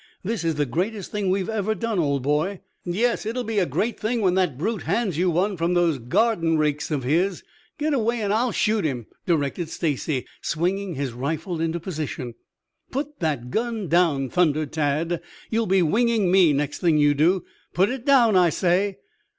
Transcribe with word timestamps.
This 0.23 0.43
is 0.43 0.55
the 0.55 0.65
greatest 0.65 1.11
thing 1.11 1.29
we've 1.29 1.47
ever 1.47 1.75
done, 1.75 1.99
old 1.99 2.23
boy!" 2.23 2.61
"Yes, 2.83 3.23
it'll 3.23 3.43
be 3.43 3.59
a 3.59 3.67
great 3.67 3.99
thing 3.99 4.21
when 4.21 4.33
the 4.33 4.47
brute 4.47 4.81
hands 4.81 5.15
you 5.15 5.29
one 5.29 5.57
from 5.57 5.75
those 5.75 5.99
garden 5.99 6.57
rakes 6.57 6.89
of 6.89 7.03
his. 7.03 7.43
Get 7.77 7.93
away 7.93 8.19
and 8.23 8.33
I'll 8.33 8.51
shoot 8.51 8.83
him," 8.83 9.05
directed 9.27 9.69
Stacy, 9.69 10.25
swinging 10.41 10.95
his 10.95 11.13
rifle 11.13 11.61
into 11.61 11.79
position. 11.79 12.33
"Put 12.89 13.19
that 13.19 13.51
gun 13.51 13.87
down!" 13.89 14.31
thundered 14.31 14.73
Tad. 14.73 15.21
"You'll 15.51 15.67
be 15.67 15.83
winging 15.83 16.31
me 16.31 16.51
next 16.51 16.79
thing 16.79 16.97
you 16.97 17.13
do. 17.13 17.43
Put 17.71 17.89
it 17.89 18.03
down, 18.03 18.35
I 18.35 18.49
say!" 18.49 18.97